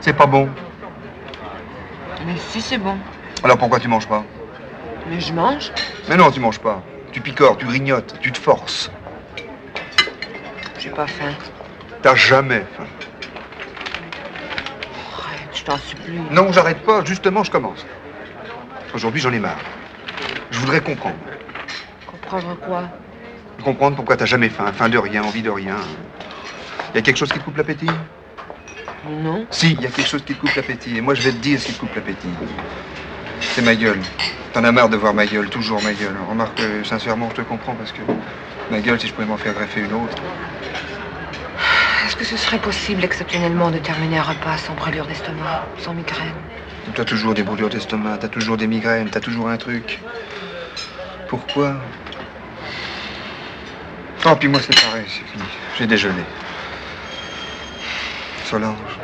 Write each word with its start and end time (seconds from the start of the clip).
C'est 0.00 0.12
pas 0.12 0.26
bon. 0.26 0.48
Mais 2.26 2.36
si 2.36 2.60
c'est 2.60 2.78
bon. 2.78 2.96
Alors 3.42 3.58
pourquoi 3.58 3.80
tu 3.80 3.88
manges 3.88 4.06
pas 4.06 4.24
Mais 5.08 5.20
je 5.20 5.32
mange. 5.32 5.72
Mais 6.08 6.16
non, 6.16 6.30
tu 6.30 6.40
manges 6.40 6.58
pas. 6.60 6.82
Tu 7.12 7.20
picores, 7.20 7.56
tu 7.58 7.66
grignotes, 7.66 8.18
tu 8.20 8.32
te 8.32 8.38
forces. 8.38 8.90
J'ai 10.78 10.90
pas 10.90 11.06
faim. 11.06 11.32
T'as 12.02 12.14
jamais 12.14 12.64
faim. 12.76 12.86
Arrête, 15.16 15.48
je 15.54 15.64
t'en 15.64 15.76
supplie. 15.76 16.18
Non, 16.30 16.52
j'arrête 16.52 16.82
pas. 16.84 17.04
Justement, 17.04 17.44
je 17.44 17.50
commence. 17.50 17.86
Aujourd'hui, 18.94 19.20
j'en 19.20 19.32
ai 19.32 19.38
marre. 19.38 19.60
Je 20.50 20.58
voudrais 20.58 20.80
comprendre. 20.80 21.16
Comprendre 22.06 22.56
quoi? 22.56 22.82
comprendre 23.62 23.96
pourquoi 23.96 24.16
t'as 24.16 24.26
jamais 24.26 24.48
faim. 24.48 24.70
Faim 24.72 24.88
de 24.88 24.98
rien, 24.98 25.22
envie 25.22 25.42
de 25.42 25.50
rien. 25.50 25.76
Y 26.94 26.98
a 26.98 27.02
quelque 27.02 27.16
chose 27.16 27.32
qui 27.32 27.38
te 27.38 27.44
coupe 27.44 27.56
l'appétit? 27.56 27.90
Non. 29.08 29.46
Si, 29.50 29.74
y 29.74 29.86
a 29.86 29.90
quelque 29.90 30.08
chose 30.08 30.24
qui 30.24 30.34
te 30.34 30.40
coupe 30.40 30.54
l'appétit. 30.54 30.96
Et 30.96 31.00
moi, 31.00 31.14
je 31.14 31.22
vais 31.22 31.32
te 31.32 31.36
dire 31.36 31.58
ce 31.58 31.66
qui 31.66 31.72
te 31.72 31.80
coupe 31.80 31.94
l'appétit. 31.94 32.28
C'est 33.40 33.62
ma 33.62 33.74
gueule. 33.74 34.00
T'en 34.52 34.64
as 34.64 34.72
marre 34.72 34.90
de 34.90 34.96
voir 34.96 35.14
ma 35.14 35.26
gueule, 35.26 35.48
toujours 35.48 35.82
ma 35.82 35.92
gueule. 35.92 36.14
Remarque, 36.28 36.60
euh, 36.60 36.84
sincèrement, 36.84 37.30
je 37.30 37.36
te 37.36 37.40
comprends 37.40 37.74
parce 37.74 37.90
que 37.92 38.02
ma 38.70 38.80
gueule, 38.80 39.00
si 39.00 39.08
je 39.08 39.12
pouvais 39.14 39.26
m'en 39.26 39.38
faire 39.38 39.54
greffer 39.54 39.80
une 39.80 39.92
autre. 39.94 40.16
Est-ce 42.06 42.16
que 42.16 42.24
ce 42.24 42.36
serait 42.36 42.58
possible 42.58 43.02
exceptionnellement 43.02 43.70
de 43.70 43.78
terminer 43.78 44.18
un 44.18 44.22
repas 44.22 44.58
sans 44.58 44.74
brûlure 44.74 45.06
d'estomac, 45.06 45.66
sans 45.78 45.94
migraine? 45.94 46.34
T'as 46.94 47.04
toujours 47.04 47.32
des 47.32 47.42
brûlures 47.42 47.70
d'estomac, 47.70 48.18
t'as 48.18 48.28
toujours 48.28 48.58
des 48.58 48.66
migraines, 48.66 49.08
t'as 49.08 49.20
toujours 49.20 49.48
un 49.48 49.56
truc. 49.56 50.00
Pourquoi? 51.28 51.76
Oh, 54.24 54.36
puis 54.36 54.48
moi 54.48 54.60
c'est 54.64 54.80
pareil, 54.80 55.04
c'est 55.08 55.26
fini. 55.26 55.44
J'ai 55.76 55.86
déjeuné. 55.86 56.22
Solange. 58.44 59.01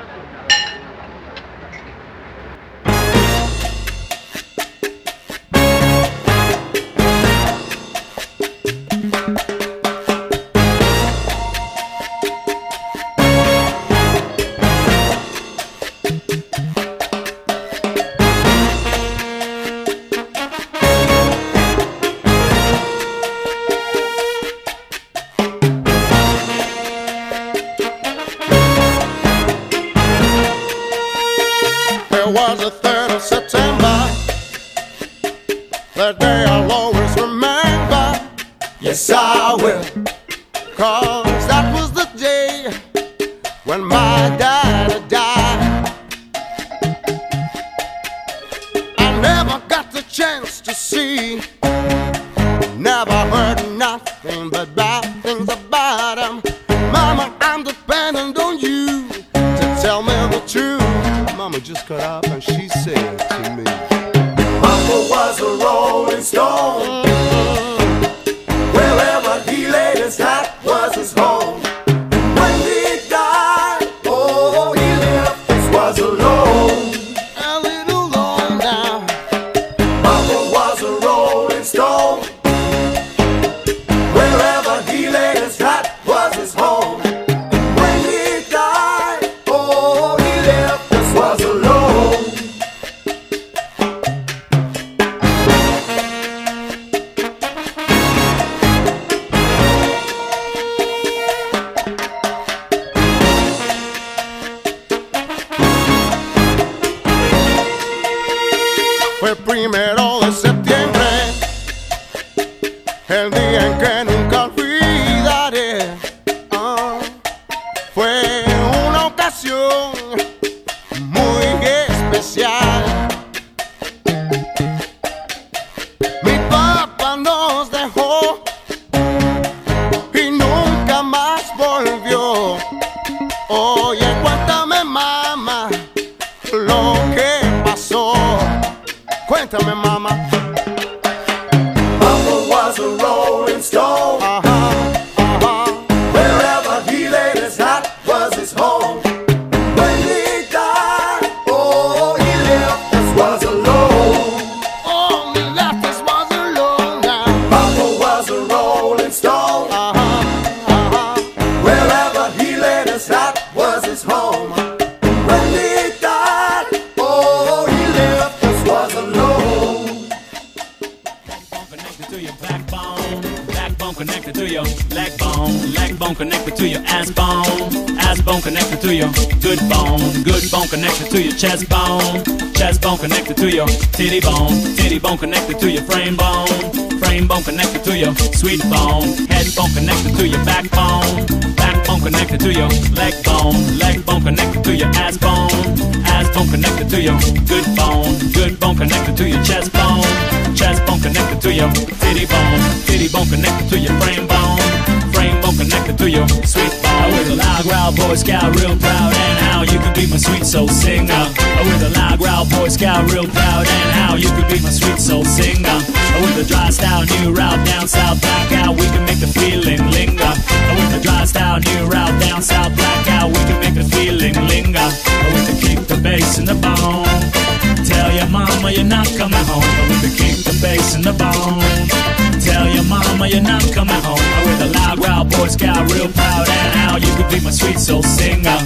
Boy 235.39 235.47
Scout, 235.47 235.93
real 235.93 236.11
proud 236.11 236.49
and 236.49 236.75
how 236.75 236.97
you 236.97 237.15
could 237.15 237.31
be 237.31 237.39
my 237.45 237.51
sweet 237.51 237.79
soul 237.79 238.03
singer. 238.03 238.59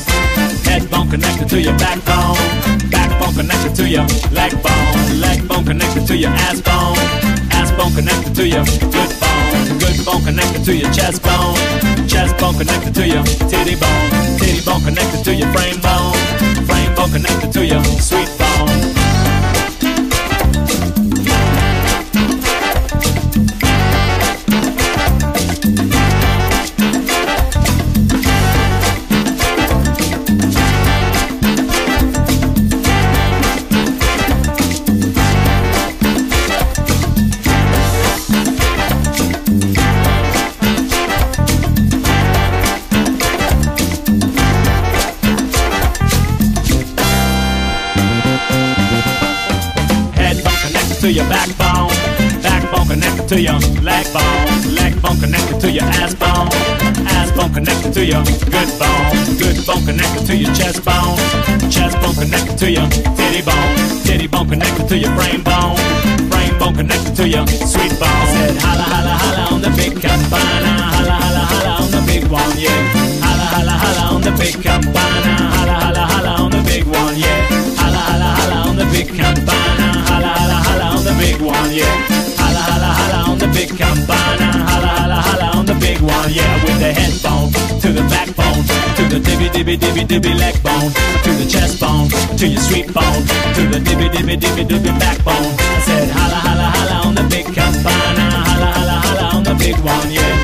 Head 0.64 0.90
bone 0.90 1.10
connected 1.10 1.46
to 1.50 1.60
your 1.60 1.76
backbone, 1.76 2.40
backbone 2.88 3.34
connected 3.34 3.74
to 3.76 3.86
your 3.86 4.06
leg 4.32 4.52
bone, 4.62 5.20
leg 5.20 5.46
bone 5.46 5.66
connected 5.66 6.06
to 6.06 6.16
your 6.16 6.30
ass 6.30 6.62
bone, 6.62 6.96
ass 7.52 7.70
bone 7.72 7.92
connected 7.92 8.34
to 8.36 8.48
your 8.48 8.64
good 8.88 9.12
bone, 9.20 9.78
good 9.84 9.98
bone 10.06 10.24
connected 10.24 10.64
to 10.64 10.74
your 10.74 10.90
chest 10.92 11.22
bone, 11.22 11.56
chest 12.08 12.38
bone 12.38 12.56
connected 12.56 12.94
to 12.94 13.06
your 13.06 13.22
titty 13.52 13.76
bone, 13.76 14.10
titty 14.38 14.64
bone 14.64 14.80
connected 14.80 15.22
to 15.24 15.34
your 15.34 15.52
frame 15.52 15.78
bone, 15.82 16.16
frame 16.64 16.94
bone 16.94 17.12
connected 17.12 17.52
to 17.52 17.66
your 17.66 17.84
sweet 18.00 18.30
bone. 18.38 19.01
To 53.32 53.40
your 53.40 53.58
leg 53.80 54.04
bone. 54.12 54.74
Leg 54.74 55.00
bone 55.00 55.18
connected 55.18 55.58
to 55.60 55.70
your 55.70 55.84
ass 55.84 56.14
bone. 56.14 56.48
Ass 57.16 57.32
bone 57.32 57.52
connected 57.54 57.92
to 57.94 58.04
your 58.04 58.22
good 58.24 58.70
bone. 58.78 59.08
Good 59.40 59.64
bone 59.64 59.84
connected 59.86 60.26
to 60.26 60.36
your 60.36 60.52
chest 60.52 60.84
bone. 60.84 61.16
Chest 61.70 61.96
bone 62.02 62.14
connected 62.14 62.58
to 62.58 62.70
your 62.70 62.86
titty 63.16 63.40
bone. 63.40 63.72
Titty 64.04 64.26
bone 64.26 64.48
connected 64.48 64.86
to 64.88 64.98
your 64.98 65.14
brain 65.16 65.42
bone. 65.42 65.76
Brain 66.28 66.52
bone 66.58 66.74
connected 66.74 67.16
to 67.16 67.26
your 67.26 67.46
sweet 67.64 67.94
bone. 67.96 68.12
I 68.12 68.36
Said 68.36 68.56
holla 68.60 68.84
holla 68.92 69.14
holla 69.22 69.42
on 69.54 69.60
the 69.62 69.70
big 69.80 69.96
campana. 69.96 70.72
Holla 70.92 71.16
holla 71.22 71.42
holla 71.52 71.72
on 71.84 71.90
the 71.90 72.02
big 72.04 72.24
one, 72.28 72.52
yeah. 72.60 72.80
Holla 73.24 73.46
holla 73.54 73.74
holla 73.82 74.14
on 74.14 74.20
the 74.20 74.32
big 74.36 74.60
campana. 74.60 75.32
Holla 75.56 75.76
holla 75.80 76.04
holla 76.12 76.32
on 76.44 76.50
the 76.50 76.62
big 76.68 76.84
one, 76.84 77.16
yeah. 77.16 77.48
Holla 77.80 78.00
holla 78.08 78.28
holla 78.36 78.68
on 78.68 78.76
the 78.76 78.84
big 78.92 79.08
campana. 79.08 79.88
Holla 80.10 80.30
holla 80.36 80.58
holla 80.68 80.86
on 80.98 81.04
the 81.04 81.14
big 81.16 81.40
one, 81.40 81.72
yeah. 81.72 82.41
Big 83.52 83.68
campana. 83.76 84.48
Holla 84.68 84.88
holla 84.98 85.18
holla 85.26 85.46
on 85.58 85.66
the 85.66 85.74
big 85.74 86.00
one, 86.00 86.32
yeah. 86.32 86.64
With 86.64 86.78
the 86.80 86.92
headbone 86.92 87.52
to 87.80 87.88
the 87.92 88.02
backbone, 88.08 88.64
to 88.96 89.02
the 89.12 89.18
dibby 89.20 89.48
dibby 89.48 89.76
dibby 89.78 90.04
dibby 90.04 90.32
leg 90.38 90.56
bone, 90.62 90.90
to 91.24 91.30
the 91.38 91.46
chest 91.48 91.80
bone, 91.80 92.08
to 92.38 92.46
your 92.46 92.60
sweet 92.60 92.92
bone, 92.92 93.22
to 93.56 93.62
the 93.72 93.78
dibby 93.78 94.08
dibby 94.08 94.36
dibby 94.36 94.64
dibby 94.64 94.92
backbone. 94.98 95.52
I 95.58 95.80
said 95.86 96.08
holla 96.10 96.38
holla 96.46 96.68
holla 96.76 96.96
on 97.08 97.14
the 97.14 97.24
big 97.28 97.46
campana. 97.54 98.24
Holla 98.48 98.68
holla 98.76 98.96
holla 99.04 99.36
on 99.36 99.42
the 99.44 99.54
big 99.54 99.76
one, 99.84 100.10
yeah. 100.10 100.41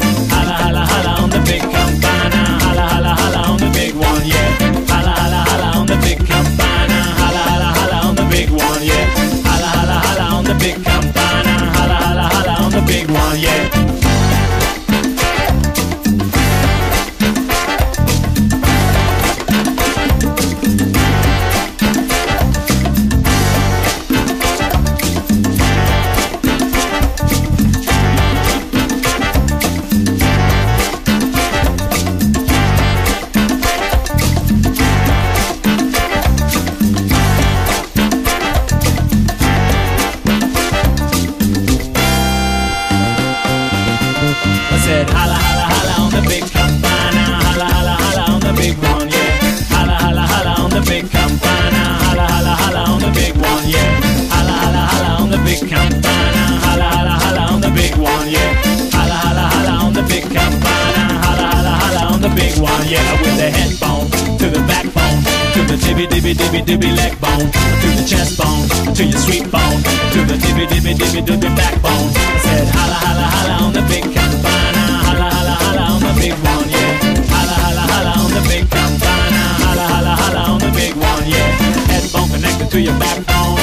Dibby 66.35 66.61
dibby 66.61 66.61
dibby 66.63 66.97
leg 66.97 67.19
bone, 67.21 67.49
to 67.49 67.89
the 67.97 68.05
chest 68.07 68.37
bone, 68.37 68.69
to 68.95 69.05
your 69.05 69.19
sweet 69.19 69.51
bone, 69.51 69.81
to 70.13 70.21
the 70.29 70.37
dibby 70.37 70.67
dibby 70.67 70.93
dibby 70.93 71.25
dibby 71.25 71.49
backbone. 71.57 72.13
I 72.13 72.39
said 72.45 72.69
holla 72.69 72.99
holla 73.01 73.27
holla 73.33 73.55
on 73.65 73.73
the 73.73 73.81
big 73.89 74.05
campana, 74.13 74.85
holla 75.09 75.25
holla 75.33 75.55
holla 75.57 75.85
on 75.89 76.01
the 76.05 76.13
big 76.21 76.37
one, 76.45 76.69
yeah. 76.69 77.01
Holla 77.33 77.57
holla 77.65 77.85
holla 77.89 78.13
on 78.21 78.31
the 78.37 78.43
big 78.45 78.69
campana, 78.69 79.41
holla 79.65 79.85
holla 79.89 80.13
holla 80.21 80.41
on 80.53 80.59
the 80.61 80.71
big 80.77 80.93
one, 81.01 81.25
yeah. 81.25 81.49
Head 81.89 82.05
bone 82.13 82.29
connected 82.29 82.69
to 82.77 82.79
your 82.81 82.97
backbone, 83.01 83.57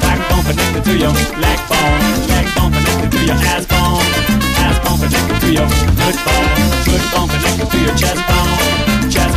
backbone 0.00 0.44
connected 0.48 0.84
to 0.88 0.96
your 0.96 1.12
leg 1.36 1.60
bone, 1.68 2.00
leg 2.32 2.46
bone 2.56 2.72
connected 2.72 3.12
to 3.12 3.20
your 3.28 3.38
ass 3.44 3.68
bone, 3.68 4.08
ass 4.64 4.76
bone 4.80 4.98
connected 5.04 5.36
to 5.44 5.48
your 5.52 5.68
good 6.00 6.16
bone, 6.24 6.48
good 6.88 7.04
bone 7.12 7.28
connected 7.28 7.68
to 7.68 7.78
your 7.84 7.92
chest 8.00 8.24
bone, 8.24 8.56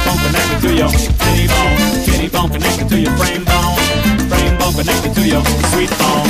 bone 0.09 0.25
connected 0.25 0.61
to 0.61 0.75
your 0.75 0.89
titty 0.89 1.47
bone, 1.47 1.77
titty 2.05 2.29
bone 2.29 2.49
connected 2.49 2.89
to 2.89 2.99
your 2.99 3.15
frame 3.17 3.45
bone, 3.45 3.75
frame 4.29 4.57
bone 4.57 4.73
connected 4.73 5.13
to 5.13 5.27
your 5.27 5.43
sweet 5.71 5.89
bone. 5.99 6.29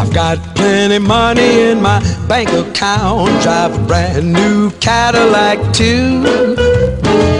I've 0.00 0.12
got 0.14 0.38
plenty 0.54 0.98
money 0.98 1.70
in 1.70 1.82
my 1.82 1.98
bank 2.28 2.50
account, 2.50 3.42
drive 3.42 3.74
a 3.74 3.86
brand 3.86 4.32
new 4.32 4.70
Cadillac 4.78 5.58
too. 5.74 6.22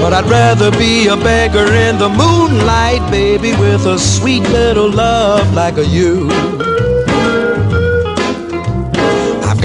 But 0.03 0.13
I'd 0.15 0.27
rather 0.27 0.71
be 0.73 1.09
a 1.09 1.17
beggar 1.17 1.73
in 1.73 1.99
the 1.99 2.09
moonlight, 2.09 3.11
baby, 3.11 3.53
with 3.53 3.87
a 3.87 3.99
sweet 3.99 4.43
little 4.43 4.91
love 4.91 5.53
like 5.55 5.77
a 5.77 5.85
you. 5.85 6.68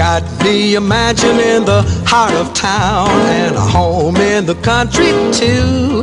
A 0.06 0.80
mansion 0.80 1.40
in 1.40 1.64
the 1.64 1.80
heart 2.06 2.34
of 2.34 2.52
town 2.52 3.08
and 3.08 3.56
a 3.56 3.60
home 3.60 4.16
in 4.16 4.44
the 4.44 4.54
country 4.56 5.06
too. 5.32 6.02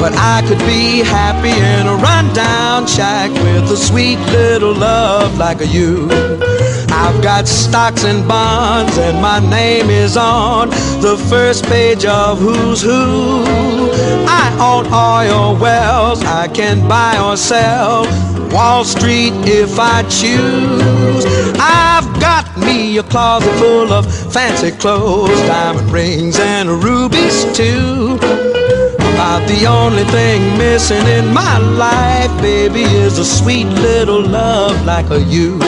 But 0.00 0.14
I 0.16 0.42
could 0.48 0.58
be 0.60 1.00
happy 1.00 1.50
in 1.50 1.86
a 1.86 1.96
rundown 1.96 2.86
shack 2.86 3.30
with 3.30 3.70
a 3.70 3.76
sweet 3.76 4.18
little 4.32 4.72
love 4.72 5.36
like 5.36 5.60
a 5.60 5.66
you. 5.66 6.08
I've 6.88 7.22
got 7.22 7.46
stocks 7.46 8.04
and 8.04 8.26
bonds, 8.26 8.96
and 8.96 9.20
my 9.20 9.38
name 9.50 9.90
is 9.90 10.16
on 10.16 10.70
the 11.02 11.22
first 11.28 11.66
page 11.66 12.06
of 12.06 12.38
Who's 12.38 12.80
Who. 12.80 13.44
I 14.26 14.46
own 14.58 14.86
oil 14.86 15.60
wells, 15.60 16.24
I 16.24 16.48
can 16.48 16.88
buy 16.88 17.18
or 17.18 17.36
sell 17.36 18.06
Wall 18.50 18.84
Street 18.84 19.34
if 19.44 19.78
I 19.78 20.02
choose. 20.04 21.52
I've 22.02 22.20
got 22.20 22.56
me 22.58 22.98
a 22.98 23.02
closet 23.04 23.52
full 23.60 23.92
of 23.92 24.04
fancy 24.32 24.72
clothes, 24.72 25.40
diamond 25.42 25.88
rings, 25.92 26.36
and 26.40 26.68
rubies 26.82 27.44
too. 27.56 28.16
About 29.14 29.46
the 29.46 29.66
only 29.68 30.02
thing 30.04 30.58
missing 30.58 31.06
in 31.06 31.32
my 31.32 31.58
life, 31.58 32.42
baby, 32.42 32.82
is 32.82 33.18
a 33.18 33.24
sweet 33.24 33.66
little 33.66 34.20
love 34.20 34.84
like 34.84 35.10
a 35.10 35.20
you. 35.20 35.60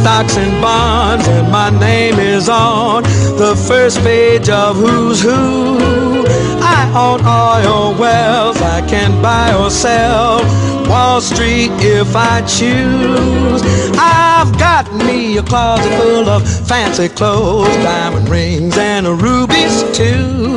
Stocks 0.00 0.36
and 0.38 0.62
bonds, 0.62 1.28
and 1.28 1.50
my 1.52 1.68
name 1.78 2.18
is 2.18 2.48
on 2.48 3.02
the 3.36 3.54
first 3.68 3.98
page 3.98 4.48
of 4.48 4.76
Who's 4.76 5.20
Who. 5.20 6.24
I 6.62 6.80
own 6.96 7.20
oil 7.20 7.98
wells. 8.00 8.56
I 8.62 8.80
can 8.88 9.20
buy 9.20 9.52
or 9.54 9.70
sell 9.70 10.38
Wall 10.88 11.20
Street 11.20 11.70
if 11.80 12.16
I 12.16 12.40
choose. 12.42 13.60
I've 13.98 14.52
got 14.58 14.90
me 15.04 15.36
a 15.36 15.42
closet 15.42 15.92
full 16.00 16.28
of 16.30 16.48
fancy 16.66 17.08
clothes, 17.08 17.76
diamond 17.84 18.28
rings, 18.30 18.78
and 18.78 19.06
rubies 19.06 19.82
too. 19.92 20.56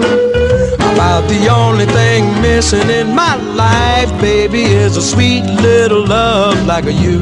About 0.94 1.28
the 1.28 1.50
only 1.52 1.86
thing 1.86 2.24
missing 2.42 2.90
in 2.90 3.14
my 3.14 3.36
life, 3.36 4.10
baby, 4.22 4.64
is 4.64 4.96
a 4.96 5.02
sweet 5.02 5.44
little 5.44 6.06
love 6.06 6.66
like 6.66 6.86
a 6.86 6.94
you. 6.94 7.20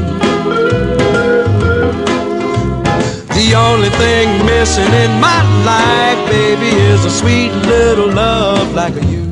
The 3.52 3.58
only 3.58 3.90
thing 3.90 4.46
missing 4.46 4.90
in 4.94 5.20
my 5.20 5.42
life, 5.62 6.26
baby, 6.30 6.68
is 6.68 7.04
a 7.04 7.10
sweet 7.10 7.50
little 7.50 8.10
love 8.10 8.72
like 8.74 8.96
a 8.96 9.04
you. 9.04 9.30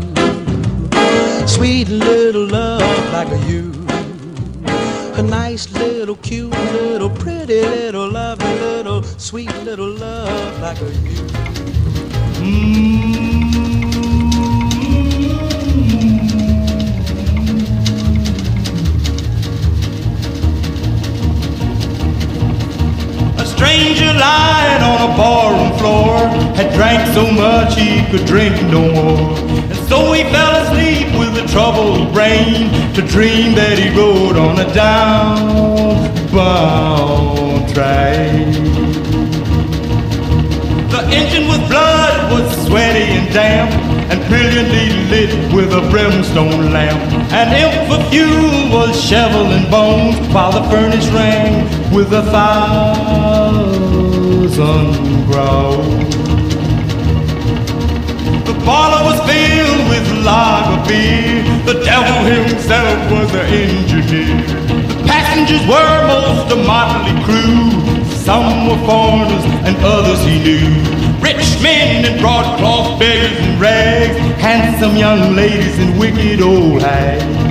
Sweet 1.48 1.88
little 1.88 2.44
love 2.44 3.12
like 3.14 3.28
a 3.28 3.38
you. 3.50 3.72
A 5.14 5.22
nice 5.22 5.72
little, 5.72 6.16
cute 6.16 6.50
little, 6.50 7.08
pretty 7.08 7.62
little, 7.62 8.10
lovely 8.10 8.52
little, 8.60 9.02
sweet 9.02 9.54
little 9.64 9.88
love 9.88 10.60
like 10.60 10.78
a 10.82 10.92
you. 11.08 11.16
A 12.42 13.49
stranger 23.70 24.12
lying 24.18 24.82
on 24.82 24.98
a 25.10 25.12
barroom 25.16 25.70
floor 25.78 26.18
had 26.56 26.72
drank 26.74 27.06
so 27.14 27.30
much 27.30 27.76
he 27.78 28.04
could 28.10 28.26
drink 28.26 28.54
no 28.62 28.82
more. 28.90 29.38
And 29.70 29.78
so 29.88 30.12
he 30.12 30.24
fell 30.24 30.54
asleep 30.62 31.06
with 31.16 31.44
a 31.44 31.46
troubled 31.46 32.12
brain 32.12 32.72
to 32.94 33.02
dream 33.02 33.54
that 33.54 33.78
he 33.78 33.88
rode 33.96 34.36
on 34.36 34.58
a 34.58 34.66
downbound 34.74 36.10
train. 37.72 38.52
The 40.90 41.02
engine 41.18 41.46
with 41.48 41.68
blood 41.68 42.32
was 42.32 42.66
sweaty 42.66 43.06
and 43.18 43.32
damp 43.32 43.70
and 44.10 44.18
brilliantly 44.28 44.88
lit 45.10 45.32
with 45.54 45.72
a 45.72 45.82
brimstone 45.90 46.72
lamp. 46.72 47.00
An 47.32 47.54
imp 47.54 47.74
for 47.88 48.00
fuel 48.10 48.70
was 48.76 49.00
shoveling 49.00 49.70
bones 49.70 50.18
while 50.34 50.50
the 50.50 50.62
furnace 50.68 51.06
rang 51.10 51.68
with 51.94 52.12
a 52.12 52.22
growls. 54.60 56.14
The 58.44 58.54
parlor 58.64 59.04
was 59.08 59.18
filled 59.24 59.88
with 59.88 60.06
lager 60.24 60.88
beer. 60.88 61.42
The 61.64 61.82
devil 61.82 62.18
himself 62.24 63.10
was 63.10 63.32
the 63.32 63.42
engineer. 63.42 64.36
The 64.88 65.04
passengers 65.06 65.64
were 65.66 66.06
most 66.06 66.52
a 66.52 66.56
motley 66.56 67.16
crew. 67.24 67.70
Some 68.28 68.68
were 68.68 68.80
foreigners 68.86 69.44
and 69.66 69.76
others 69.78 70.20
he 70.24 70.38
knew. 70.44 70.68
Rich 71.22 71.62
men 71.62 72.04
in 72.04 72.20
broadcloth, 72.20 73.00
beggars 73.00 73.38
in 73.38 73.58
rags, 73.58 74.16
handsome 74.40 74.96
young 74.96 75.34
ladies 75.34 75.78
and 75.78 75.98
wicked 75.98 76.42
old 76.42 76.82
hags. 76.82 77.49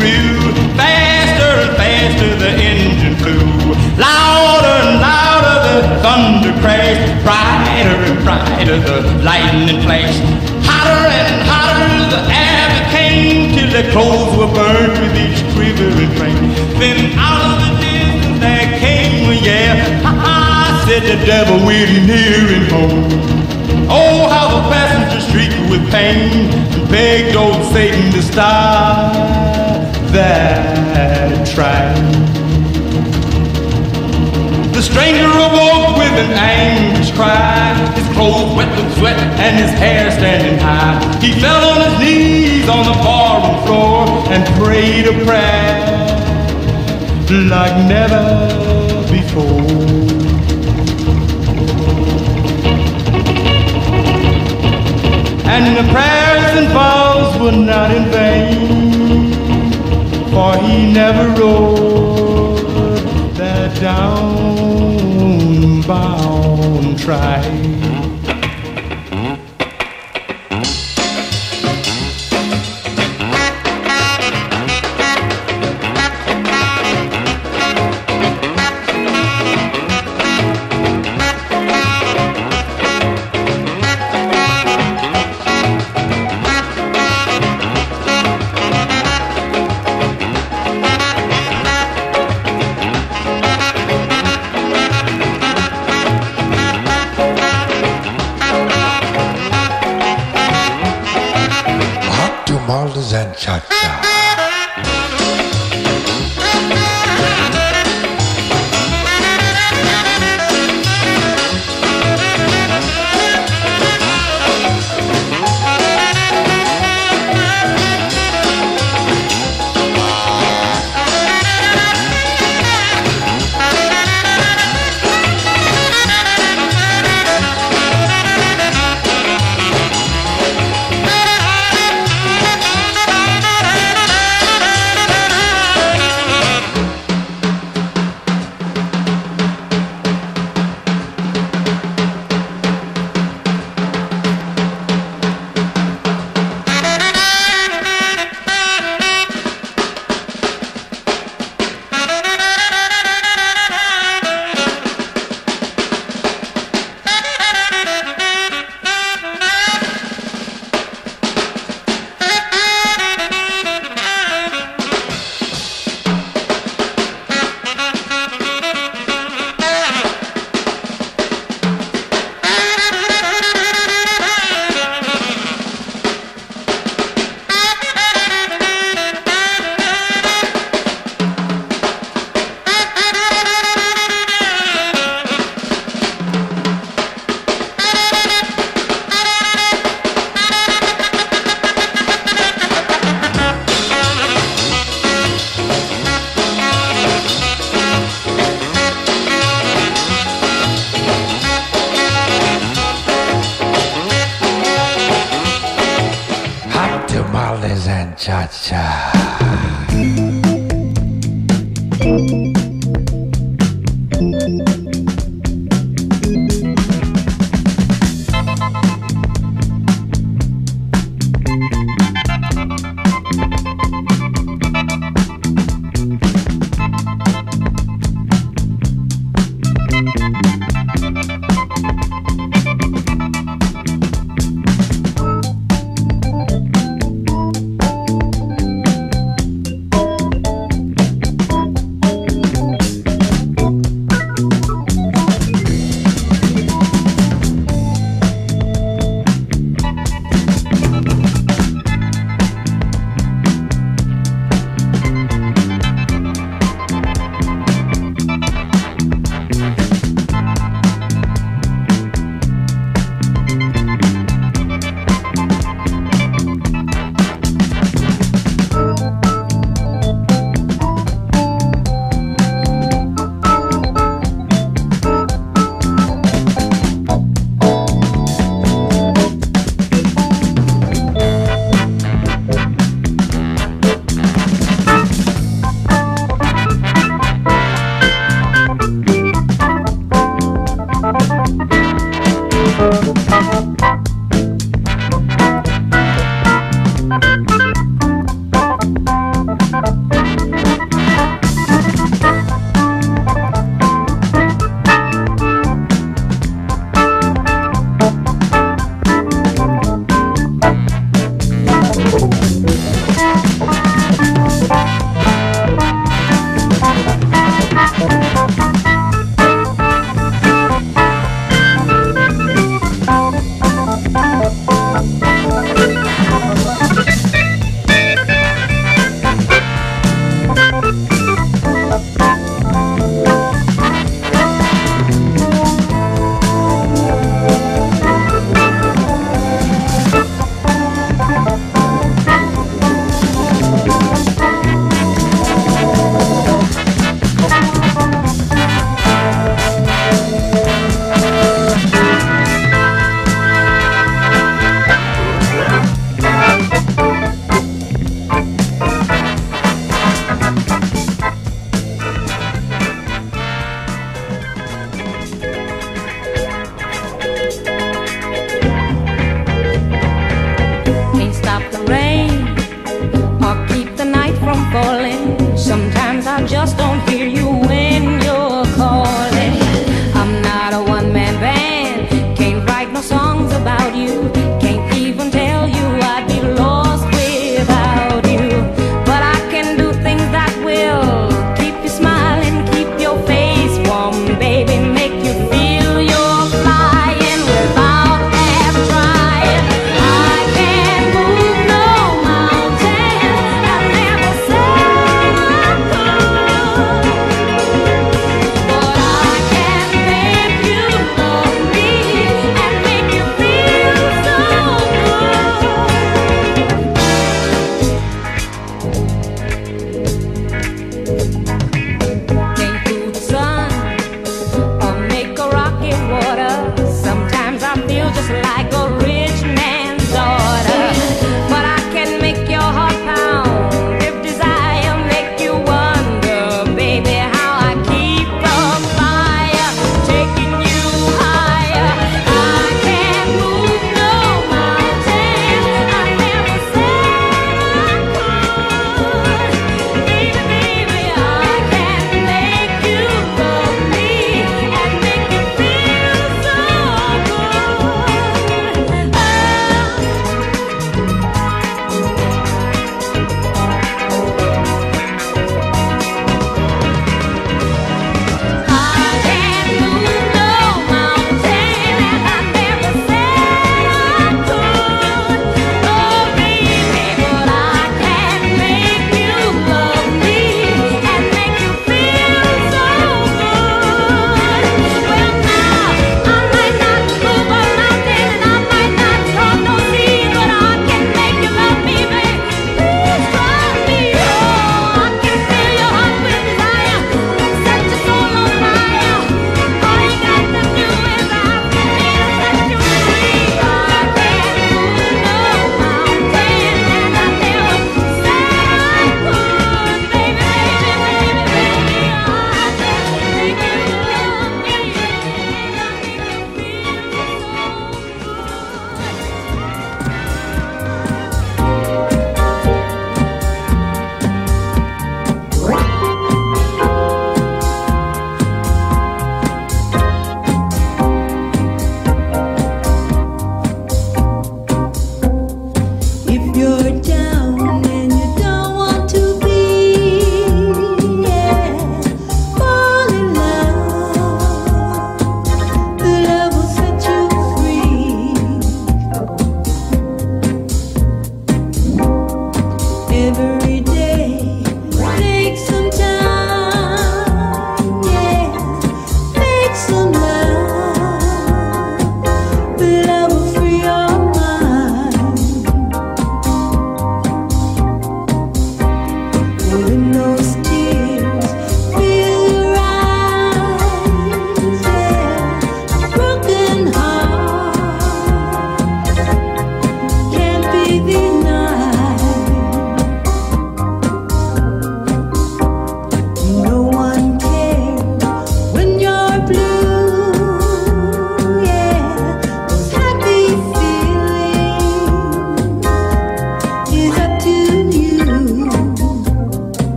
Grew, 0.00 0.56
faster 0.80 1.52
and 1.60 1.76
faster 1.76 2.30
the 2.40 2.50
engine 2.56 3.16
flew. 3.20 3.44
Louder 4.00 4.76
and 4.88 4.96
louder 5.04 5.56
the 5.68 5.76
thunder 6.00 6.54
crashed, 6.60 7.04
brighter 7.24 7.96
and 8.08 8.18
brighter 8.24 8.78
the 8.80 8.98
lightning 9.22 9.82
flashed. 9.84 10.24
Hotter 10.64 11.04
and 11.04 11.42
hotter 11.44 11.92
the 12.14 12.22
air 12.32 12.64
became 12.80 13.52
till 13.52 13.70
their 13.70 13.92
clothes 13.92 14.32
were 14.40 14.52
burned 14.56 14.96
with 15.00 15.14
each 15.20 15.40
quivering 15.52 16.12
flame. 16.16 16.48
Then 16.80 17.12
out 17.18 17.60
of 17.60 17.60
the 17.60 17.72
distance 17.84 18.40
there 18.40 18.68
came 18.80 19.28
a 19.28 19.36
yell. 19.36 19.76
Ha 20.04 20.12
ha, 20.24 20.84
said 20.88 21.04
the 21.04 21.18
devil, 21.26 21.60
we're 21.66 21.92
nearing 22.08 22.66
home. 22.72 23.39
Oh, 23.92 24.28
how 24.30 24.46
the 24.54 24.62
passengers 24.70 25.26
shrieked 25.30 25.70
with 25.70 25.90
pain 25.90 26.48
and 26.72 26.88
begged 26.88 27.36
old 27.36 27.62
Satan 27.72 28.12
to 28.12 28.22
stop 28.22 29.12
that 30.12 31.46
train. 31.46 32.30
The 34.72 34.82
stranger 34.82 35.26
awoke 35.26 35.98
with 35.98 36.16
an 36.24 36.32
anguish 36.38 37.10
cry, 37.12 37.74
his 37.94 38.06
clothes 38.14 38.56
wet 38.56 38.70
with 38.78 38.96
sweat 38.96 39.18
and 39.18 39.56
his 39.58 39.70
hair 39.78 40.10
standing 40.12 40.58
high. 40.58 40.96
He 41.20 41.32
fell 41.40 41.62
on 41.70 41.90
his 41.90 41.98
knees 41.98 42.68
on 42.68 42.86
the 42.86 42.96
barroom 43.02 43.66
floor 43.66 44.06
and 44.32 44.46
prayed 44.62 45.06
a 45.06 45.24
prayer 45.24 46.00
like 47.48 47.88
never 47.88 48.89
And 55.52 55.64
the 55.76 55.82
prayers 55.92 56.52
and 56.60 56.68
vows 56.68 57.32
were 57.40 57.58
not 57.72 57.90
in 57.90 58.04
vain, 58.16 59.32
for 60.32 60.50
he 60.64 60.76
never 60.92 61.26
rode 61.40 63.34
that 63.34 63.70
downbound 63.80 64.60
train. 67.04 67.89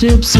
Feel 0.00 0.39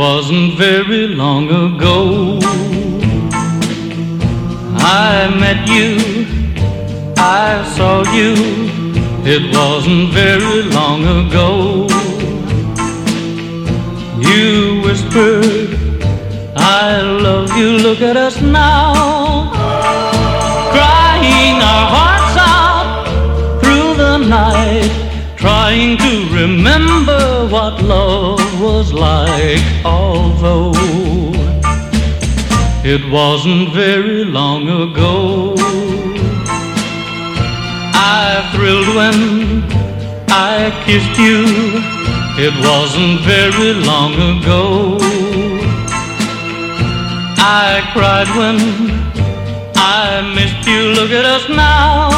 Wasn't 0.00 0.54
very 0.54 1.08
long 1.08 1.46
ago 1.64 2.38
I 4.78 5.28
met 5.42 5.60
you, 5.76 5.90
I 7.18 7.62
saw 7.76 7.96
you. 8.18 8.32
It 9.34 9.42
wasn't 9.54 10.06
very 10.20 10.62
long 10.78 11.00
ago 11.20 11.50
You 14.30 14.80
whispered, 14.84 15.68
I 16.56 17.02
love 17.26 17.50
you. 17.58 17.70
Look 17.86 18.00
at 18.00 18.16
us 18.16 18.40
now, 18.40 19.52
crying 20.74 21.56
our 21.72 21.86
hearts 21.96 22.36
out 22.56 22.90
through 23.60 23.90
the 24.02 24.16
night, 24.40 24.92
trying 25.36 25.98
to 25.98 26.12
remember 26.40 27.20
what 27.54 27.82
love 27.82 28.39
was 28.60 28.92
like, 28.92 29.62
although 29.84 30.72
it 32.84 33.02
wasn't 33.10 33.72
very 33.72 34.24
long 34.24 34.68
ago. 34.68 35.54
I 37.94 38.50
thrilled 38.52 38.94
when 38.94 39.64
I 40.28 40.70
kissed 40.84 41.18
you. 41.18 41.44
It 42.36 42.54
wasn't 42.64 43.20
very 43.22 43.72
long 43.72 44.14
ago. 44.14 44.98
I 47.38 47.80
cried 47.92 48.28
when 48.36 48.58
I 49.76 50.20
missed 50.34 50.66
you. 50.68 50.92
Look 50.98 51.10
at 51.10 51.24
us 51.24 51.48
now, 51.48 52.10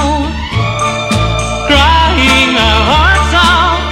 crying 1.71 2.51
our 2.69 2.83
hearts 2.93 3.33
out 3.35 3.83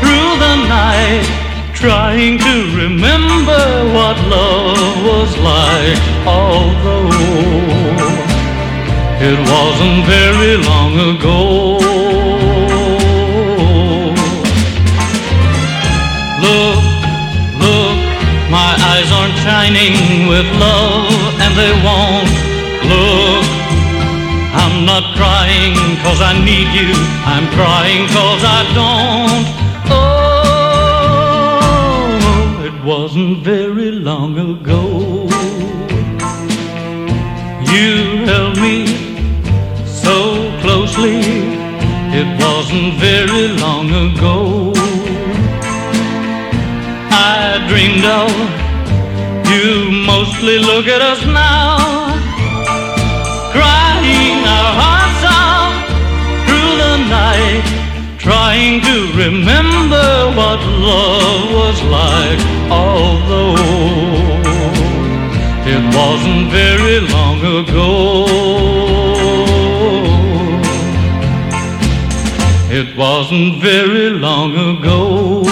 through 0.00 0.30
the 0.44 0.54
night, 0.68 1.35
trying 1.76 2.38
to 2.38 2.54
remember 2.74 3.62
what 3.92 4.16
love 4.32 5.04
was 5.04 5.36
like. 5.38 6.00
Although 6.26 7.12
it 9.20 9.38
wasn't 9.52 10.00
very 10.08 10.56
long 10.56 10.94
ago. 11.12 11.76
Look, 16.44 16.80
look, 17.60 17.96
my 18.48 18.72
eyes 18.90 19.08
aren't 19.12 19.36
shining 19.44 20.28
with 20.32 20.48
love, 20.56 21.12
and 21.44 21.52
they 21.60 21.72
won't. 21.84 22.32
Look, 22.88 23.44
I'm 24.62 24.86
not 24.86 25.04
crying 25.16 25.76
cause 26.02 26.20
I 26.20 26.32
need 26.42 26.68
you, 26.72 26.92
I'm 27.24 27.46
crying 27.52 28.08
cause 28.08 28.42
I 28.44 28.60
don't. 28.74 29.55
Wasn't 33.06 33.44
very 33.44 33.92
long 33.92 34.36
ago. 34.36 34.82
You 37.72 37.90
held 38.26 38.56
me 38.58 38.78
so 39.86 40.16
closely, 40.60 41.20
it 42.20 42.28
wasn't 42.42 42.94
very 42.94 43.46
long 43.64 43.86
ago. 44.06 44.72
I 47.30 47.64
dreamed 47.68 48.06
of 48.22 48.32
you 49.52 49.88
mostly. 50.04 50.58
Look 50.58 50.88
at 50.88 51.00
us 51.00 51.24
now, 51.26 51.85
trying 58.26 58.80
to 58.80 58.96
remember 59.24 60.06
what 60.38 60.58
love 60.90 61.46
was 61.62 61.78
like. 61.98 62.40
Although 62.68 63.54
it 65.72 65.82
wasn't 65.94 66.50
very 66.50 66.98
long 67.14 67.38
ago. 67.60 68.26
It 72.78 72.96
wasn't 72.96 73.62
very 73.62 74.10
long 74.10 74.52
ago. 74.72 75.42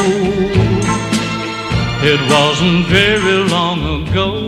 It 2.02 2.20
wasn't 2.28 2.86
very 2.88 3.38
long 3.54 3.78
ago. 4.02 4.43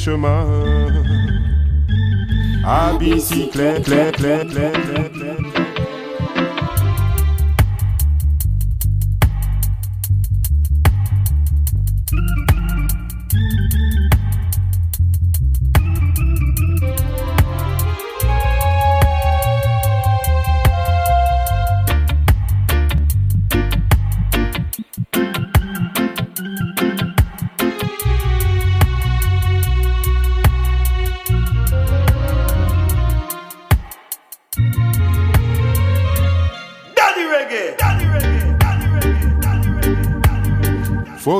Chemins, 0.00 0.46
à 2.64 2.94
bicyclette, 2.98 3.84
clé, 3.84 4.10
clé, 4.12 4.38
clé. 4.48 4.79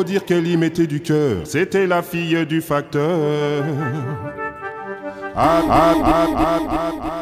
Dire 0.06 0.24
qu'elle 0.24 0.46
y 0.46 0.56
mettait 0.56 0.86
du 0.86 1.00
cœur, 1.00 1.42
c'était 1.44 1.86
la 1.86 2.02
fille 2.02 2.46
du 2.46 2.62
facteur. 2.62 3.62
Ah, 5.36 5.62
ah, 5.68 5.94
ah. 6.04 7.19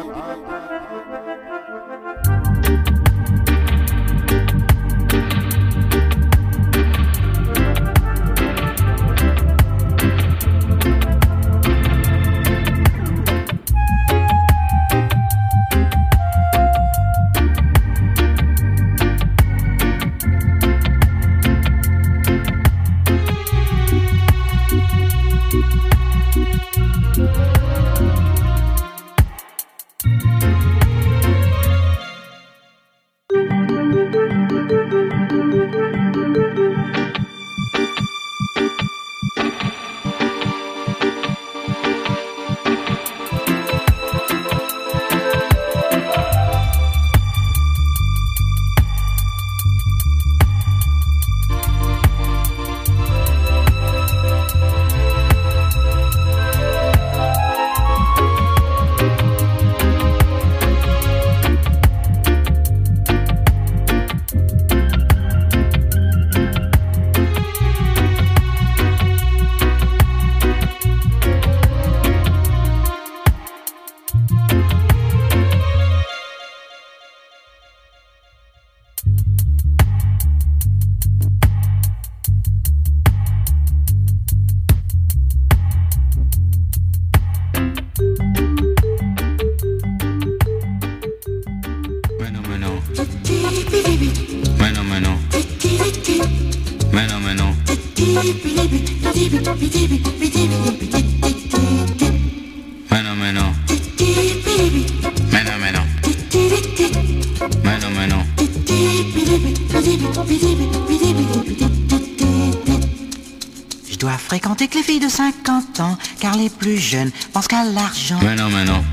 car 116.19 116.35
les 116.35 116.49
plus 116.49 116.77
jeunes 116.77 117.11
pensent 117.33 117.47
qu'à 117.47 117.63
l'argent. 117.63 118.19
Maintenant, 118.21 118.49
maintenant. 118.49 118.83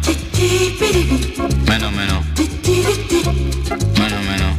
Maintenant, 1.66 1.90
maintenant. 1.90 2.22
Maintenant, 3.98 4.22
maintenant. 4.28 4.54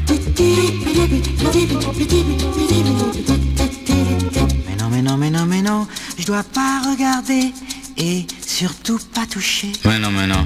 Mais 4.67 4.75
non, 4.79 4.89
mais 4.89 5.01
non, 5.01 5.17
mais 5.17 5.29
non, 5.29 5.45
mais 5.45 5.61
non, 5.61 5.87
je 6.17 6.25
dois 6.25 6.43
pas 6.43 6.81
regarder 6.89 7.53
et 7.97 8.25
surtout 8.45 8.99
pas 9.13 9.25
toucher. 9.25 9.71
Maintenant, 9.85 10.11
maintenant. 10.11 10.45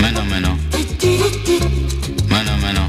Maintenant, 0.00 0.24
maintenant. 0.26 0.56
Maintenant, 2.30 2.56
maintenant. 2.60 2.88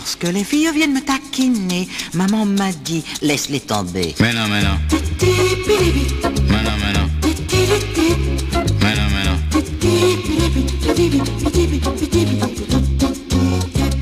Lorsque 0.00 0.24
les 0.32 0.44
filles 0.44 0.70
viennent 0.74 0.94
me 0.94 1.02
taquiner, 1.02 1.86
maman 2.14 2.46
m'a 2.46 2.72
dit 2.72 3.04
laisse-les 3.20 3.60
tomber. 3.60 4.14
Mais 4.18 4.32
non, 4.32 4.48
mais 4.48 4.62
non. 4.62 4.78
Mais 4.88 6.62
non, 6.64 6.76
mais 6.80 6.92
non. 6.94 7.06
Mais 8.80 8.94
non, 8.96 9.06
mais 9.12 9.24
non. 9.28 9.36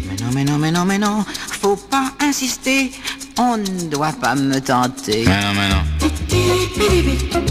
Mais 0.07 0.17
non, 0.21 0.31
mais 0.33 0.45
non, 0.45 0.59
mais 0.59 0.71
non, 0.71 0.85
mais 0.85 0.99
non. 0.99 1.25
Faut 1.61 1.75
pas 1.75 2.13
insister. 2.21 2.93
On 3.37 3.57
ne 3.57 3.91
doit 3.91 4.13
pas 4.13 4.37
me 4.37 4.61
tenter. 4.61 5.25
Mais 5.27 5.43
non, 5.43 5.53
mais 5.57 5.69
non. 5.69 5.83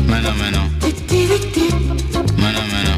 Mais 0.08 0.22
non, 0.22 0.34
mais 0.39 0.52
non. 0.52 0.70
Mais 2.38 2.54
non, 2.54 2.64
mais 2.72 2.84
non. 2.86 2.98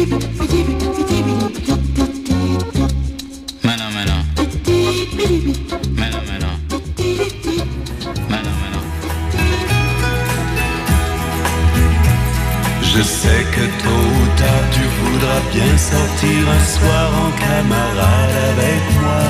Je 0.00 0.06
sais 13.02 13.44
que 13.54 13.64
tôt 13.82 13.90
ou 13.90 14.26
tard 14.38 14.66
tu 14.72 14.84
voudras 15.00 15.42
bien 15.52 15.76
sortir 15.76 16.38
un 16.48 16.64
soir 16.64 17.08
en 17.24 17.30
camarade 17.44 18.36
avec 18.52 18.82
moi. 19.02 19.24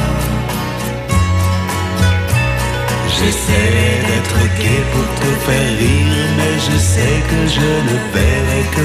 J'essaie 3.08 3.90
d'être 4.06 4.40
gai 4.58 4.82
pour 4.92 5.08
te 5.20 5.30
faire 5.44 5.72
rire, 5.78 6.28
mais 6.38 6.56
je 6.66 6.76
sais 6.78 7.18
que 7.30 7.40
je 7.56 7.70
ne 7.88 7.96
verrai 8.14 8.62
que 8.74 8.79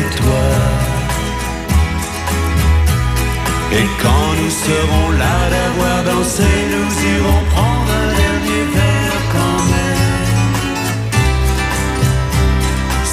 serons 4.66 5.12
là 5.24 5.38
d'avoir 5.54 5.98
dansé, 6.10 6.50
nous 6.74 6.92
irons 7.16 7.42
prendre 7.54 7.92
un 8.04 8.10
dernier 8.24 8.64
verre 8.76 9.22
quand 9.36 9.62
même. 9.74 10.56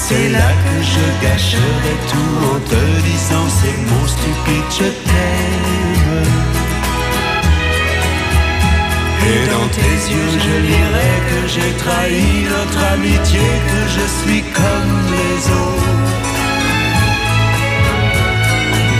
C'est 0.05 0.29
là 0.37 0.49
que 0.63 0.75
je 0.93 1.05
gâcherai 1.23 1.95
tout 2.11 2.35
en 2.53 2.59
te 2.71 2.81
disant 3.09 3.45
c'est 3.59 3.79
mon 3.91 4.03
stupide, 4.15 4.69
je 4.79 4.89
t'aime. 5.05 6.23
Et 9.31 9.41
dans 9.53 9.69
tes 9.77 9.97
yeux 10.13 10.33
je 10.45 10.55
lirai 10.69 11.13
que 11.29 11.41
j'ai 11.53 11.71
trahi 11.83 12.29
notre 12.55 12.81
amitié, 12.95 13.45
que 13.69 13.81
je 13.95 14.05
suis 14.17 14.43
comme 14.57 14.95
les 15.15 15.39
autres. 15.61 15.82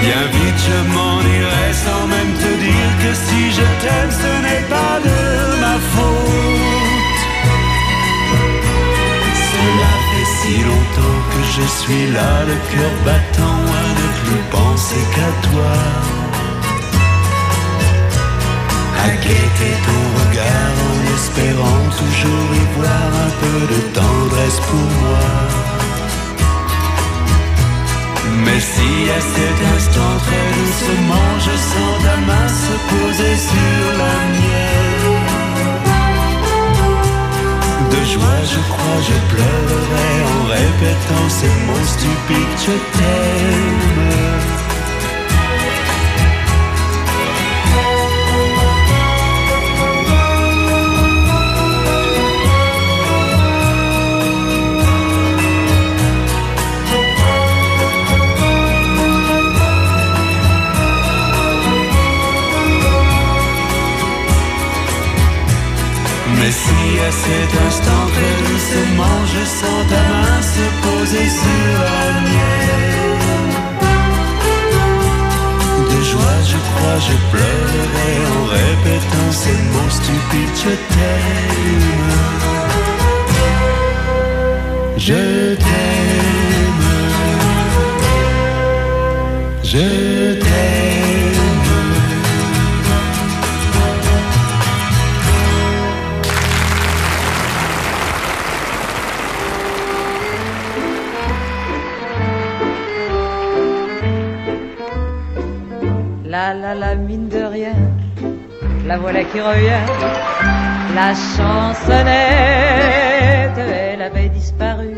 Bien 0.04 0.26
vite 0.36 0.62
je 0.70 0.80
m'en 0.94 1.22
irai 1.22 1.68
sans 1.86 2.06
même 2.08 2.34
te 2.34 2.52
dire 2.68 2.92
que 3.02 3.12
si 3.26 3.42
je 3.58 3.66
t'aime 3.82 4.12
ce 4.24 4.32
n'est 4.46 4.66
pas 4.76 4.96
de 5.08 5.20
ma 5.64 5.76
faute. 5.94 7.22
Cela 9.52 9.92
fait 10.10 10.30
si 10.40 10.56
longtemps 10.70 11.22
que 11.32 11.42
je 11.56 11.66
suis 11.80 12.06
là, 12.12 12.32
le 12.50 12.56
cœur 12.72 12.94
battant 13.06 13.62
à 13.80 13.86
ne 14.00 14.08
plus 14.22 14.44
penser 14.52 15.04
qu'à 15.16 15.32
toi. 15.48 15.74
À 19.06 19.10
guetter 19.24 19.76
ton 19.88 20.04
regard 20.20 20.76
en 20.92 20.98
espérant 21.16 21.84
toujours 22.02 22.50
y 22.62 22.66
voir 22.78 23.08
un 23.28 23.32
peu 23.42 23.60
de 23.74 23.80
tendresse 24.00 24.60
pour 24.70 24.88
moi. 25.02 25.63
Mais 28.46 28.60
si 28.60 29.10
à 29.18 29.22
cet 29.22 29.60
instant 29.76 30.14
très 30.26 30.46
doucement 30.58 31.32
je 31.40 31.56
sens 31.72 31.94
ta 32.04 32.18
main 32.28 32.48
se 32.48 32.76
poser 32.92 33.36
sur 33.38 33.84
la 34.02 34.16
mienne. 34.38 35.24
De 37.92 38.02
joie 38.12 38.42
je 38.54 38.60
crois 38.72 39.00
je 39.10 39.18
pleurerai 39.34 40.12
en 40.34 40.42
répétant 40.58 41.30
ces 41.30 41.54
mots 41.68 41.88
stupides 41.96 42.60
je 42.66 42.76
t'aime 42.98 44.33
Mais 66.44 66.52
si 66.52 67.00
à 67.00 67.10
cet 67.10 67.52
instant 67.68 68.06
très 68.12 68.34
doucement 68.50 69.20
je 69.34 69.44
sens 69.46 69.82
ta 69.88 70.02
main 70.12 70.42
se 70.42 70.66
poser 70.84 71.28
sur 71.30 71.76
la 71.88 72.08
mienne. 72.28 73.54
De 75.90 76.00
joie 76.04 76.40
je 76.52 76.58
crois 76.68 77.00
je 77.08 77.16
pleurerai 77.32 78.14
en 78.36 78.44
répétant 78.60 79.32
ces 79.32 79.58
mots 79.72 79.94
stupides 80.00 80.58
je 80.66 80.74
t'aime. 80.92 82.02
Je 84.98 85.56
t'aime. 85.56 86.84
Je 89.64 90.34
t'aime 90.34 90.43
La 106.80 106.96
mine 106.96 107.30
de 107.30 107.44
rien, 107.44 107.76
la 108.88 108.98
voilà 108.98 109.24
qui 109.24 109.40
revient. 109.40 109.86
La 110.96 111.14
chansonnette, 111.14 112.00
elle 113.58 114.02
avait 114.02 114.30
disparu. 114.30 114.96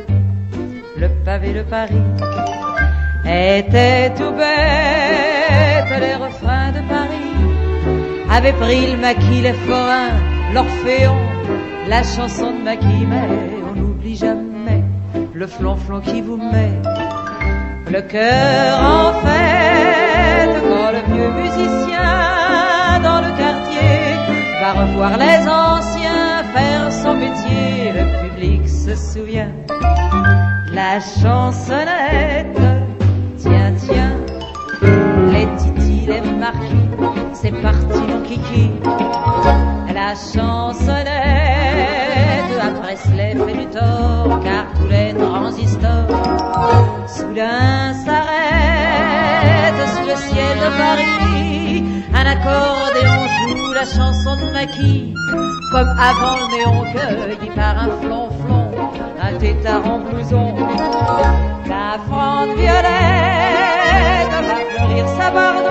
Le 0.98 1.10
pavé 1.26 1.52
de 1.52 1.64
Paris 1.64 2.02
était 3.26 4.10
tout 4.16 4.32
bête. 4.32 6.00
Les 6.00 6.16
refrains 6.16 6.72
de 6.72 6.80
Paris 6.88 7.34
avaient 8.32 8.54
pris 8.54 8.94
le 8.94 8.98
maquis, 8.98 9.42
les 9.42 9.54
forains, 9.54 10.14
l'orphéon, 10.54 11.18
la 11.90 12.04
chanson 12.04 12.54
de 12.58 12.64
maquis. 12.64 13.06
Mais 13.06 13.28
on 13.70 13.76
n'oublie 13.76 14.16
jamais 14.16 14.82
le 15.34 15.46
flonflon 15.46 16.00
qui 16.00 16.22
vous 16.22 16.38
met 16.38 16.80
le 17.92 18.02
cœur 18.02 18.80
en 18.80 19.12
vieux 19.12 19.65
musicien 21.36 23.00
dans 23.04 23.22
le 23.22 23.32
quartier 23.38 24.16
va 24.62 24.72
revoir 24.82 25.18
les 25.18 25.48
anciens 25.48 26.44
faire 26.54 26.92
son 26.92 27.16
métier. 27.16 27.92
Le 27.94 28.06
public 28.24 28.68
se 28.68 28.96
souvient. 28.96 29.52
La 30.72 31.00
chansonnette, 31.00 32.58
tiens, 33.38 33.74
tiens, 33.78 34.18
les 35.32 35.48
titis, 35.58 36.06
les 36.08 36.22
marquis, 36.22 36.90
c'est 37.34 37.56
parti 37.62 38.00
mon 38.10 38.22
kiki. 38.22 38.72
La 39.94 40.14
chansonnette, 40.16 41.06
après 42.62 42.96
Presley 42.96 43.36
fait 43.46 43.58
du 43.58 43.68
tort, 43.68 44.40
car 44.44 44.66
tous 44.76 44.88
les 44.88 45.14
transistors 45.14 46.08
soudain 47.08 47.94
s'arrête 48.06 49.82
sous 49.96 50.06
le 50.10 50.16
ciel 50.16 50.58
de 50.60 50.70
Paris. 50.78 51.25
Un 52.36 52.42
accordéon 52.42 53.28
joue 53.50 53.74
la 53.74 53.86
chanson 53.86 54.36
de 54.36 54.52
Maquis, 54.52 55.14
comme 55.72 55.88
avant 55.98 56.38
le 56.38 56.46
néon 56.56 56.84
cueilli 56.92 57.50
par 57.56 57.78
un 57.78 57.90
flonflon, 58.02 58.72
un 59.22 59.34
tétard 59.38 59.90
en 59.90 60.00
blouson. 60.00 60.56
La 61.68 61.98
fronde 62.08 62.58
violette 62.58 64.32
va 64.32 64.58
fleurir 64.70 65.06
sa 65.18 65.30
bardeau, 65.32 65.65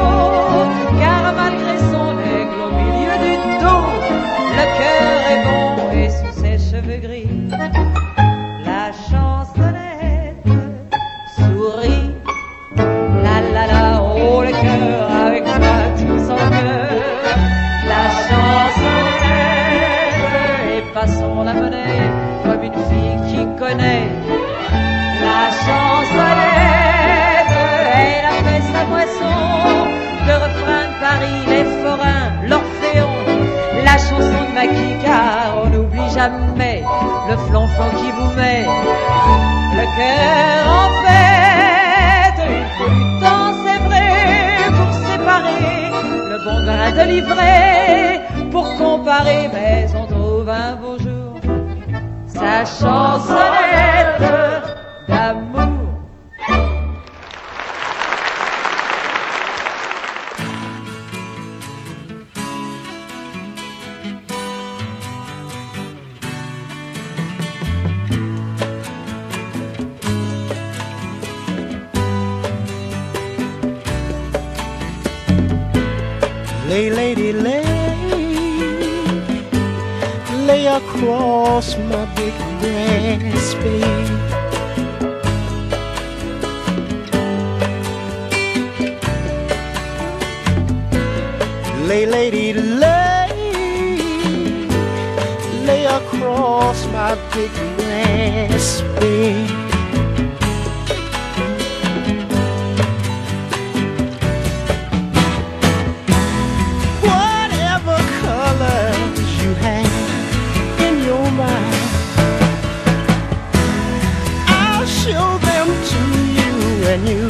le 37.28 37.36
flonflon 37.36 37.90
qui 37.98 38.10
vous 38.10 38.30
met 38.36 38.64
le 39.76 39.84
cœur 39.96 40.60
en 40.68 40.88
fête. 41.04 42.40
Il 42.48 42.66
faut 42.76 42.90
du 42.90 43.04
temps, 43.20 43.52
c'est 43.64 43.80
vrai, 43.88 44.10
pour 44.70 44.92
séparer 45.08 45.90
le 46.30 46.38
bon 46.44 46.64
grain 46.64 46.90
de 46.92 47.04
livret, 47.10 48.22
pour 48.50 48.66
comparer, 48.76 49.50
mais 49.52 49.86
on 49.94 50.06
trouve 50.06 50.48
un 50.48 50.76
beau 50.76 50.98
jour 50.98 51.40
sa 52.26 52.64
chansonnette. 52.64 53.63
Lay, 91.94 92.06
lady, 92.06 92.52
lay, 92.52 93.30
lay 95.64 95.84
across 95.84 96.86
my 96.88 97.14
big 97.32 97.52
glass 97.76 98.80
bed. 98.98 99.48
Whatever 107.08 107.96
colors 108.22 109.20
you 109.40 109.54
have 109.62 110.80
in 110.86 110.94
your 111.04 111.30
mind, 111.30 111.76
I'll 114.48 114.84
show 114.84 115.38
them 115.48 115.66
to 115.92 116.02
you 116.38 116.54
and 116.92 117.08
you 117.08 117.22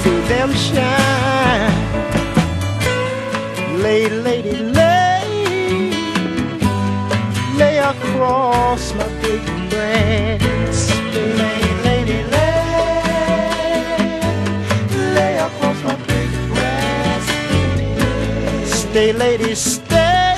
see 0.00 0.20
them 0.28 0.52
shine 0.54 1.03
lady, 3.94 4.16
lady, 4.22 4.58
lay, 4.72 5.90
lay 7.56 7.78
across 7.78 8.92
my 8.94 9.08
big 9.22 9.42
breast. 9.70 10.90
Lay, 11.38 11.62
lady, 11.86 12.18
lay, 12.34 12.64
lay 15.16 15.34
across 15.38 15.78
my 15.84 15.96
big 16.10 16.30
breast. 16.50 17.30
Stay, 18.80 19.12
lady, 19.12 19.54
stay, 19.54 20.36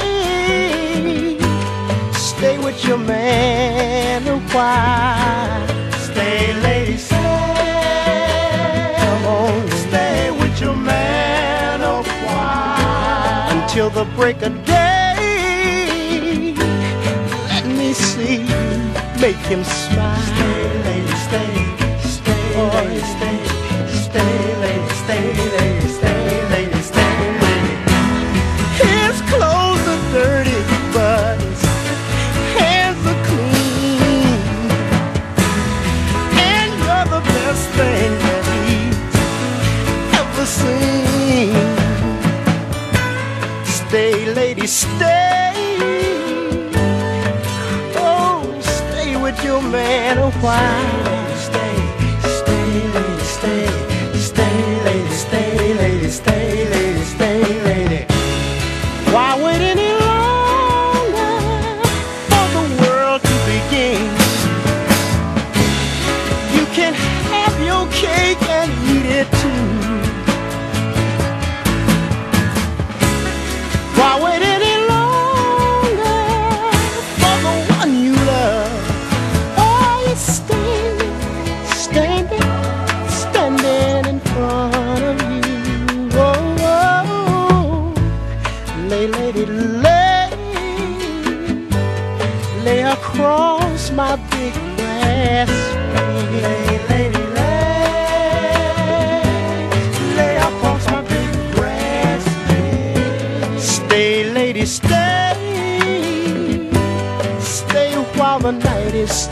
stay 2.12 2.58
with 2.58 2.84
your 2.84 2.98
man 2.98 4.26
a 4.28 4.38
while. 4.52 5.66
Stay, 5.92 6.52
lady, 6.60 6.98
stay. 6.98 7.15
till 13.76 13.90
the 13.90 14.06
break 14.16 14.40
of 14.40 14.64
day. 14.64 15.14
Let 17.50 17.66
me 17.66 17.92
see, 17.92 18.38
make 19.20 19.36
him 19.52 19.62
smile. 19.64 20.16
Stay, 20.32 20.82
lady, 20.86 21.14
stay, 21.26 21.52
stay, 22.08 22.54
oh, 22.56 23.16
stay. 23.18 23.25
ver 49.76 50.18
o 50.18 50.30
quê 50.40 51.05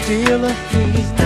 still 0.05 0.45
a 0.45 0.53
thief. 0.53 1.24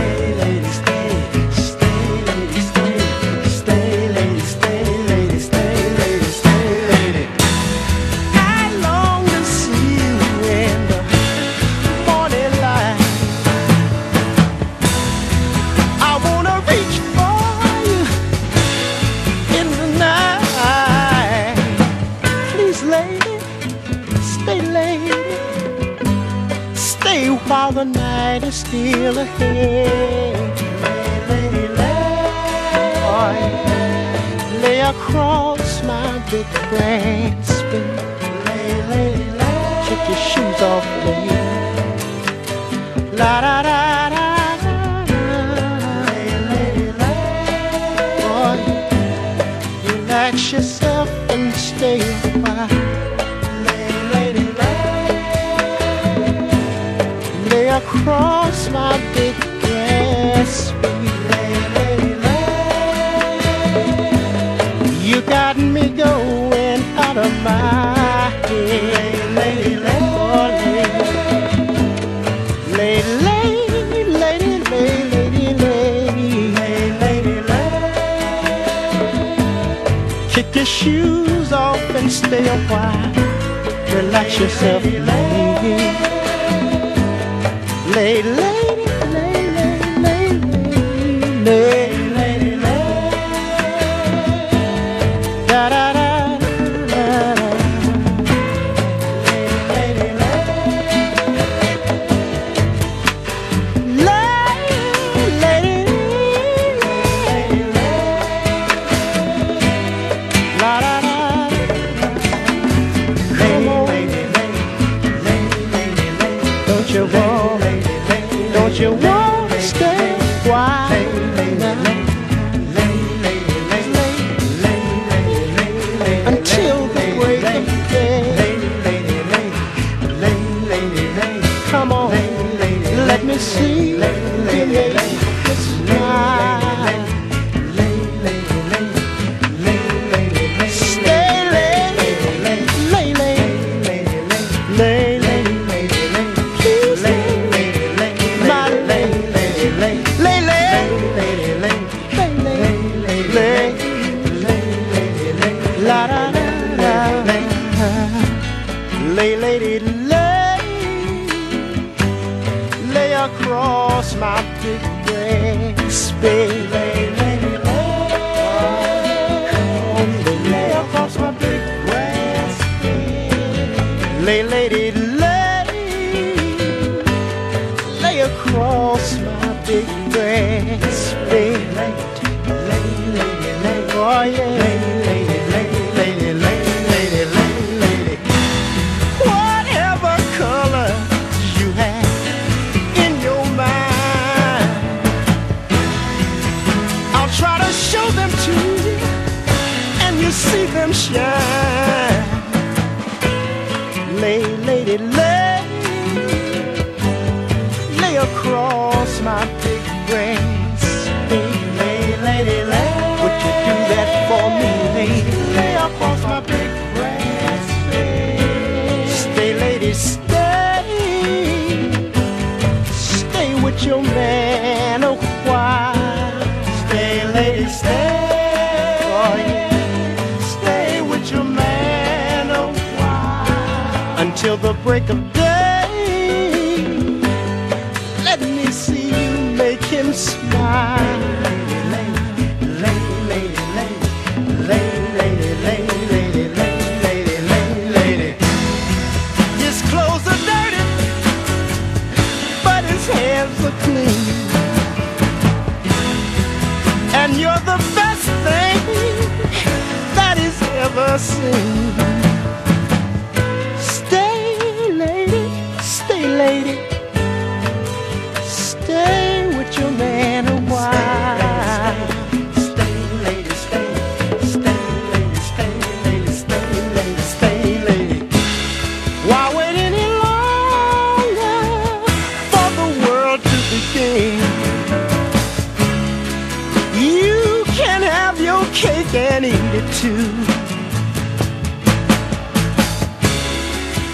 cake 288.78 289.12
and 289.12 289.44
eat 289.44 289.72
it 289.80 289.86
too. 290.00 290.24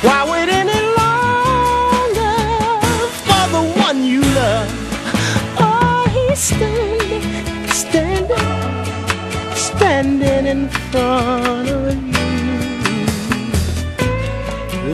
Why 0.06 0.20
wait 0.30 0.48
any 0.48 0.80
longer 1.00 2.36
for 3.26 3.44
the 3.54 3.62
one 3.86 3.98
you 4.04 4.22
love? 4.22 4.70
Oh, 5.60 6.06
he's 6.14 6.38
standing, 6.38 7.24
standing, 7.68 8.54
standing 9.54 10.46
in 10.46 10.68
front 10.90 11.68
of 11.68 11.94
you. 12.14 12.24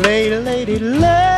Lady, 0.00 0.36
lady, 0.36 0.78
love. 0.80 1.29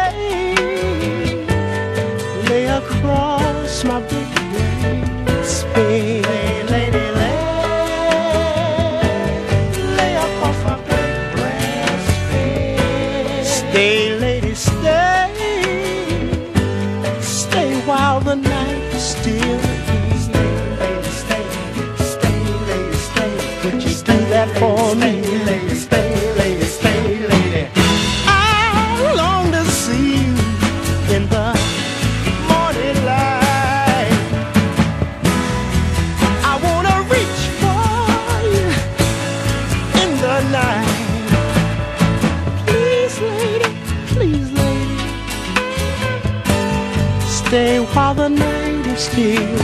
dear 49.22 49.61